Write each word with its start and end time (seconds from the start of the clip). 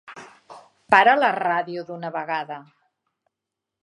Para 0.95 1.13
la 1.23 1.29
ràdio 1.39 1.83
d'una 1.91 2.11
vegada! 2.17 2.57